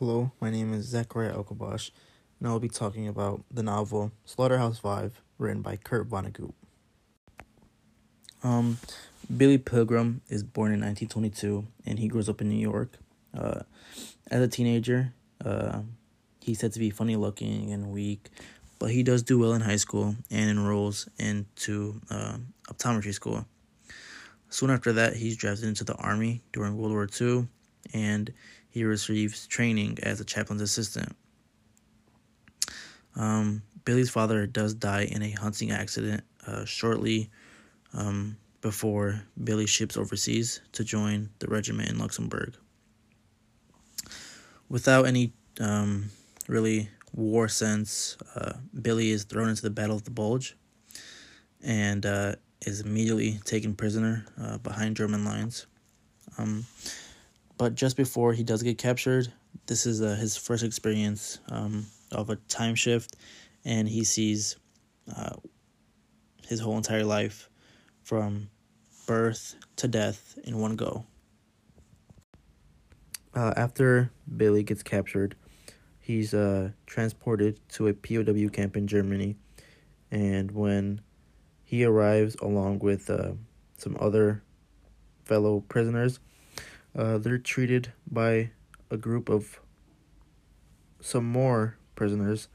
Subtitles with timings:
[0.00, 1.90] Hello, my name is Zachariah Elkabosh,
[2.38, 6.54] and I will be talking about the novel Slaughterhouse Five, written by Kurt Vonnegut.
[8.42, 8.78] Um,
[9.36, 12.96] Billy Pilgrim is born in 1922, and he grows up in New York.
[13.36, 13.60] Uh,
[14.30, 15.12] as a teenager,
[15.44, 15.80] uh,
[16.40, 18.30] he's said to be funny looking and weak,
[18.78, 22.38] but he does do well in high school and enrolls into uh,
[22.70, 23.44] optometry school.
[24.48, 27.48] Soon after that, he's drafted into the army during World War II,
[27.92, 28.32] and
[28.70, 31.14] he receives training as a chaplain's assistant.
[33.16, 37.30] Um, Billy's father does die in a hunting accident uh, shortly
[37.92, 42.54] um, before Billy ships overseas to join the regiment in Luxembourg.
[44.68, 46.10] Without any um,
[46.46, 50.56] really war sense, uh, Billy is thrown into the Battle of the Bulge
[51.62, 55.66] and uh, is immediately taken prisoner uh, behind German lines.
[56.38, 56.66] Um,
[57.60, 59.30] but just before he does get captured,
[59.66, 63.16] this is uh, his first experience um, of a time shift,
[63.66, 64.56] and he sees
[65.14, 65.36] uh,
[66.48, 67.50] his whole entire life
[68.02, 68.48] from
[69.06, 71.04] birth to death in one go.
[73.34, 75.36] Uh, after Billy gets captured,
[75.98, 79.36] he's uh, transported to a POW camp in Germany,
[80.10, 81.02] and when
[81.62, 83.32] he arrives along with uh,
[83.76, 84.42] some other
[85.26, 86.20] fellow prisoners,
[86.96, 88.50] uh, they're treated by
[88.90, 89.60] a group of
[91.00, 92.48] some more prisoners,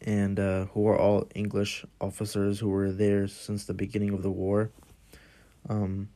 [0.00, 4.30] and uh, who are all English officers who were there since the beginning of the
[4.30, 4.70] war.
[5.68, 6.08] Um,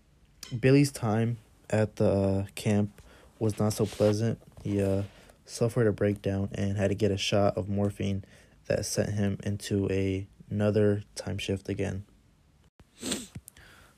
[0.60, 1.38] Billy's time
[1.70, 3.02] at the camp
[3.38, 4.38] was not so pleasant.
[4.62, 5.02] He uh,
[5.44, 8.24] suffered a breakdown and had to get a shot of morphine
[8.66, 12.04] that sent him into a, another time shift again.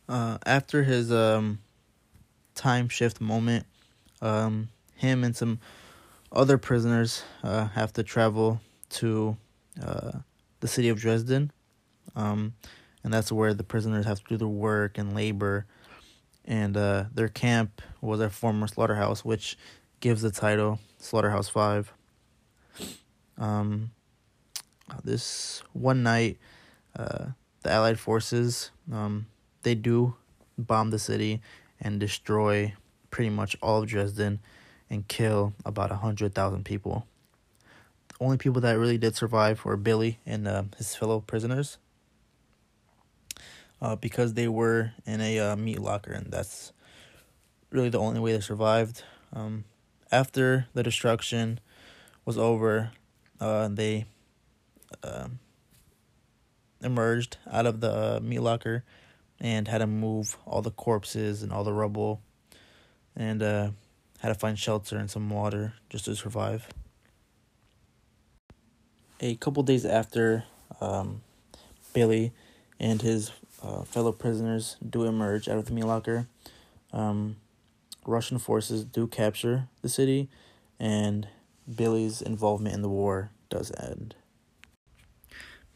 [0.09, 1.59] Uh, after his um,
[2.55, 3.67] time shift moment,
[4.23, 5.59] um, him and some
[6.33, 8.61] other prisoners uh, have to travel
[8.91, 9.37] to
[9.83, 10.13] uh,
[10.61, 11.51] the city of Dresden.
[12.17, 12.55] Um,
[13.03, 15.67] and that's where the prisoners have to do their work and labor.
[16.45, 19.57] And uh, their camp was a former slaughterhouse, which
[20.01, 21.93] gives the title Slaughterhouse Five.
[23.39, 23.91] Um,
[25.03, 26.39] this one night,
[26.97, 27.27] uh,
[27.63, 29.27] the Allied forces um,
[29.63, 30.15] they do
[30.57, 31.41] bomb the city
[31.81, 32.75] and destroy
[33.11, 34.41] pretty much all of Dresden
[34.91, 37.07] and kill about a hundred thousand people.
[38.09, 41.79] The only people that really did survive were Billy and uh, his fellow prisoners.
[43.83, 46.73] Uh, because they were in a uh, meat locker, and that's
[47.71, 49.03] really the only way they survived.
[49.33, 49.65] Um,
[50.11, 51.61] after the destruction
[52.25, 52.93] was over,
[53.41, 54.07] uh, they
[55.03, 55.29] uh,
[56.81, 58.85] emerged out of the meat locker
[59.45, 62.23] and had to move all the corpses and all the rubble
[63.15, 63.69] and uh,
[64.21, 66.67] had to find shelter and some water just to survive.
[69.21, 70.45] A couple days after
[70.81, 71.21] um,
[71.93, 72.33] Billy
[72.81, 73.33] and his
[73.63, 76.27] uh, fellow prisoners do emerge out of the meat locker,
[76.95, 77.37] um,
[78.07, 80.31] Russian forces do capture the city,
[80.81, 81.29] and
[81.73, 84.15] Billy's involvement in the war does end.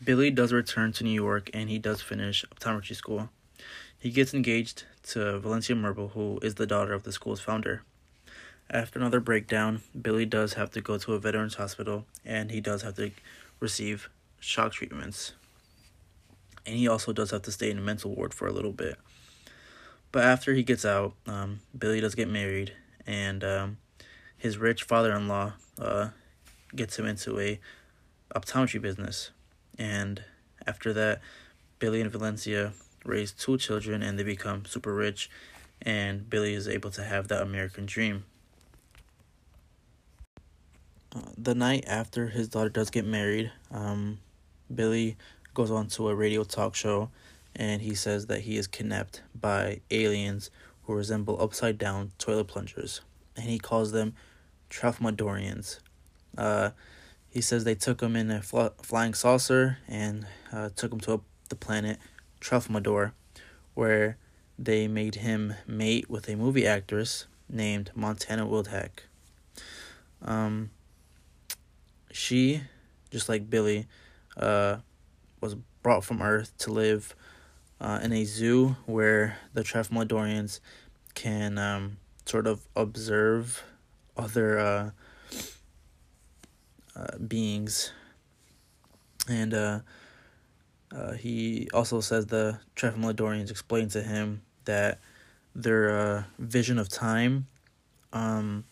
[0.02, 3.28] Billy does return to New York and he does finish optometry school.
[3.98, 7.82] He gets engaged to Valencia Merble, who is the daughter of the school's founder.
[8.70, 12.82] After another breakdown, Billy does have to go to a veterans hospital and he does
[12.82, 13.10] have to
[13.60, 15.32] receive shock treatments.
[16.64, 18.98] And he also does have to stay in a mental ward for a little bit.
[20.12, 22.72] But after he gets out, um, Billy does get married,
[23.06, 23.78] and um,
[24.36, 26.08] his rich father-in-law uh,
[26.74, 27.58] gets him into a
[28.34, 29.30] optometry business.
[29.78, 30.22] And
[30.66, 31.20] after that,
[31.78, 32.72] Billy and Valencia
[33.04, 35.30] raise two children and they become super rich
[35.82, 38.24] and Billy is able to have that American dream.
[41.14, 44.18] Uh, the night after his daughter does get married, um,
[44.74, 45.16] Billy
[45.54, 47.10] goes on to a radio talk show
[47.56, 50.50] and he says that he is kidnapped by aliens
[50.84, 53.00] who resemble upside down toilet plungers.
[53.36, 54.14] And he calls them
[54.70, 55.80] Tralfamadorians.
[56.36, 56.70] Uh,
[57.30, 61.14] he says they took him in a fl- flying saucer and uh, took him to
[61.14, 61.98] a, the planet
[62.40, 63.12] Tralfamadore,
[63.74, 64.16] where
[64.58, 69.04] they made him mate with a movie actress named Montana Wildhack.
[70.22, 70.70] Um,
[72.10, 72.62] she,
[73.10, 73.86] just like Billy,
[74.36, 74.78] uh,
[75.40, 77.14] was brought from Earth to live
[77.80, 80.60] uh, in a zoo where the Tralfamadorians
[81.14, 83.62] can um, sort of observe
[84.16, 84.90] other uh,
[86.96, 87.92] uh, beings.
[89.28, 89.82] And
[90.94, 95.00] uh, he also says the Tralfamadorians explain to him that
[95.54, 97.46] their uh, vision of time
[98.12, 98.64] um,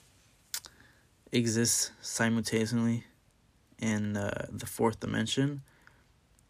[1.33, 3.05] exists simultaneously
[3.79, 5.63] in uh, the fourth dimension.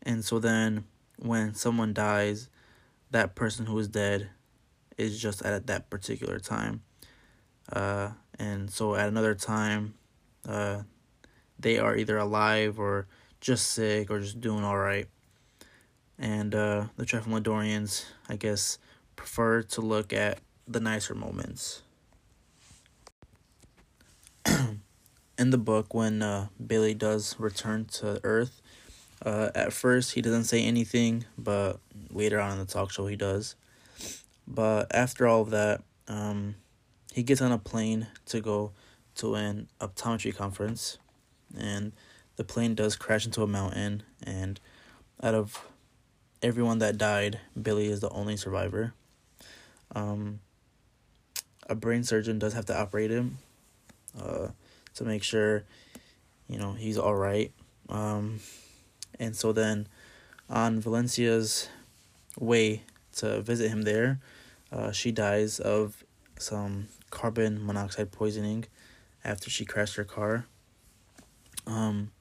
[0.03, 0.85] And so then
[1.19, 2.49] when someone dies,
[3.11, 4.31] that person who is dead
[4.97, 6.83] is just at that particular time.
[7.73, 9.95] Uh, and so at another time,
[10.49, 10.83] uh,
[11.59, 13.07] they are either alive or
[13.41, 15.09] just sick or just doing all right.
[16.19, 18.79] And uh, the Tralfamadorians, I guess,
[19.17, 21.83] prefer to look at the nicer moments.
[25.39, 28.63] In the book, when uh, Billy does return to Earth,
[29.25, 31.79] uh, at first he doesn't say anything, but
[32.11, 33.55] later on in the talk show he does.
[34.47, 36.57] But after all of that, um,
[37.13, 38.73] he gets on a plane to go
[39.17, 40.99] to an optometry conference,
[41.59, 41.93] and
[42.37, 44.03] the plane does crash into a mountain.
[44.23, 44.61] And
[45.23, 45.67] out of
[46.43, 48.95] everyone that died, Billy is the only survivor.
[49.95, 50.41] Um,
[51.69, 53.39] a brain surgeon does have to operate him
[54.21, 54.49] uh,
[54.95, 55.65] to make sure,
[56.49, 57.53] you know, he's all right.
[57.89, 58.41] Um,
[59.19, 59.89] and so then
[60.49, 61.69] on Valencia's
[62.39, 62.83] way
[63.17, 64.21] to visit him there,
[64.73, 66.05] uh, she dies of
[66.39, 68.67] some carbon monoxide poisoning
[69.25, 70.47] after she crashed her car.
[71.67, 72.13] Um,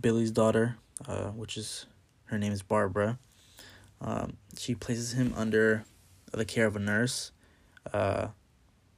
[0.00, 0.76] Billy's daughter,
[1.06, 1.86] uh, which is
[2.26, 3.18] her name is Barbara,
[4.00, 5.84] um, she places him under
[6.32, 7.32] the care of a nurse
[7.92, 8.28] uh,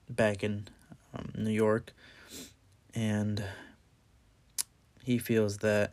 [0.09, 0.69] back in
[1.15, 1.93] um, New York,
[2.95, 3.45] and
[5.03, 5.93] he feels that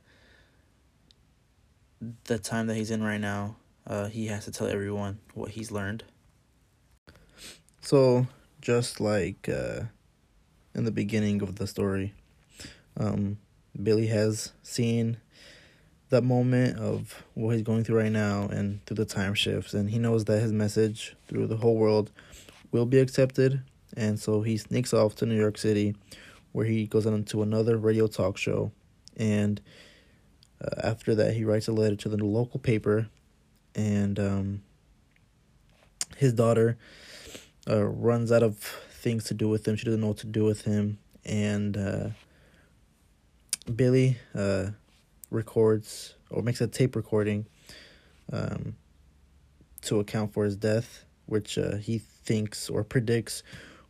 [2.26, 3.56] the time that he's in right now,
[3.86, 6.04] uh, he has to tell everyone what he's learned.
[7.82, 8.28] So,
[8.62, 9.84] just like uh,
[10.76, 12.14] in the beginning of the story,
[12.98, 13.38] um,
[13.82, 15.18] Billy has seen
[16.10, 19.90] that moment of what he's going through right now and through the time shifts, and
[19.90, 22.12] he knows that his message through the whole world
[22.72, 23.62] will be accepted,
[23.96, 25.96] and so he sneaks off to New York City,
[26.52, 28.72] where he goes on to another radio talk show,
[29.18, 29.62] and
[30.64, 33.10] uh, after that, he writes a letter to the local paper,
[33.76, 34.62] and um,
[36.16, 36.78] his daughter
[37.70, 39.76] uh, runs out of things to do with him.
[39.76, 42.10] She doesn't know what to do with him, and uh,
[43.76, 44.68] Billy uh,
[45.30, 47.46] records or makes a tape recording
[48.32, 48.76] um,
[49.82, 53.44] to account for his death, which uh, he thinks or predicts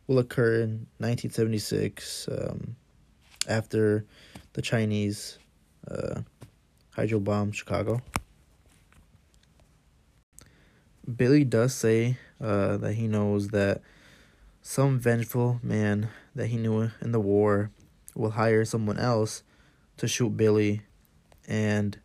[0.06, 2.76] will occur in 1976 um,
[3.48, 4.04] after
[4.54, 5.38] the Chinese
[5.90, 6.20] uh,
[6.90, 8.02] hydro bomb Chicago.
[11.16, 13.80] Billy does say uh, that he knows that
[14.60, 17.70] some vengeful man that he knew in the war
[18.14, 19.42] will hire someone else
[19.96, 20.82] to shoot Billy,
[21.48, 21.98] and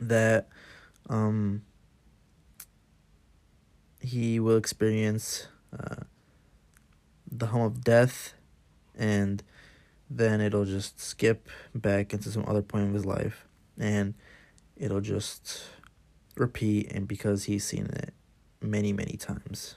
[0.00, 0.48] that
[1.08, 1.62] um,
[4.00, 6.02] he will experience uh,
[7.30, 8.32] the home of death,
[8.96, 9.42] and
[10.10, 13.46] then it'll just skip back into some other point of his life,
[13.78, 14.14] and
[14.76, 15.64] it'll just
[16.36, 18.14] repeat, and because he's seen it
[18.62, 19.76] many, many times.